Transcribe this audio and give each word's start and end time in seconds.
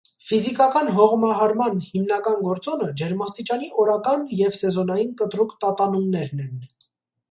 Ֆիզիկական 0.27 0.87
հողմահարման 0.95 1.77
հիմնական 1.91 2.41
գործոնը 2.49 2.89
ջերմաստիճանի 3.03 3.73
օրական 3.85 4.27
և 4.43 4.61
սեզոնային 4.65 5.17
կտրուկ 5.25 5.59
տատանումներն 5.67 6.49
են։ 6.51 6.63